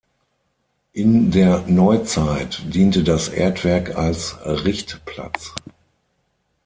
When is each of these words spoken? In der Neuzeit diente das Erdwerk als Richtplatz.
In 0.93 1.29
der 1.29 1.61
Neuzeit 1.67 2.63
diente 2.73 3.03
das 3.03 3.27
Erdwerk 3.29 3.95
als 3.95 4.35
Richtplatz. 4.43 5.53